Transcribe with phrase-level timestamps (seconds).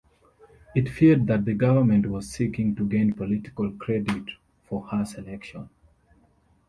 [0.75, 4.29] It feared that the Government was seeking to gain political credit
[4.63, 5.69] for her selection.